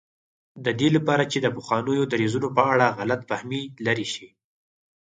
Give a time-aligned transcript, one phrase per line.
[0.65, 4.27] د دې لپاره چې د پخوانیو دریځونو په اړه غلط فهمي لرې شي.